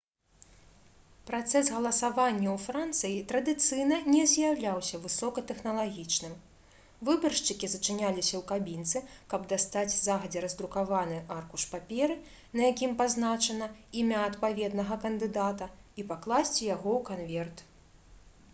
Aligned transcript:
працэс 1.29 1.65
галасавання 1.73 2.49
ў 2.53 2.57
францыі 2.67 3.17
традыцыйна 3.31 3.97
не 4.13 4.21
з'яўляўся 4.31 4.99
высокатэхналагічным 5.03 6.31
выбаршчыкі 7.09 7.69
зачыняліся 7.73 8.33
ў 8.39 8.41
кабінцы 8.53 9.03
каб 9.33 9.45
дастаць 9.53 9.91
загадзя 9.95 10.43
раздрукаваны 10.45 11.19
аркуш 11.37 11.65
паперы 11.75 12.15
на 12.61 12.71
якім 12.71 12.95
пазначана 13.03 13.67
імя 14.05 14.23
адпаведнага 14.31 14.97
кандыдата 15.05 15.69
і 15.99 16.07
пакласці 16.15 16.61
яго 16.75 16.89
ў 16.97 17.01
канверт 17.11 17.63